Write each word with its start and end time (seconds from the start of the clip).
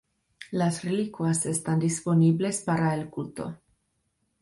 Las 0.49 0.83
reliquias 0.83 1.45
están 1.45 1.77
disponibles 1.77 2.61
para 2.63 2.95
el 2.95 3.11
culto. 3.11 3.59